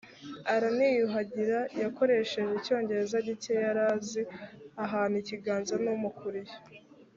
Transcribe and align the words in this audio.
araniyuhagira 0.53 1.59
yakoresheje 1.83 2.51
icyongereza 2.59 3.17
gike 3.27 3.51
yari 3.63 3.81
azi 3.93 4.21
ahana 4.83 5.15
ikiganza 5.21 5.73
n 5.83 5.85
umukuriye 5.95 6.53